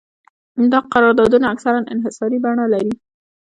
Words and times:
دا 0.71 0.79
قراردادونه 0.93 1.45
اکثراً 1.53 1.79
انحصاري 1.93 2.37
بڼه 2.45 2.65
لري 2.73 2.93